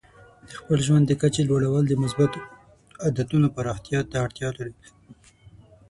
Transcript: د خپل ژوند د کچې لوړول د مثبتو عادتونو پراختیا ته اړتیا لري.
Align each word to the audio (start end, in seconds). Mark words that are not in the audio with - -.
د 0.47 0.49
خپل 0.59 0.77
ژوند 0.87 1.05
د 1.07 1.11
کچې 1.21 1.41
لوړول 1.49 1.83
د 1.87 1.93
مثبتو 2.03 2.39
عادتونو 3.03 3.47
پراختیا 3.55 3.99
ته 4.09 4.15
اړتیا 4.25 4.49
لري. 4.57 4.75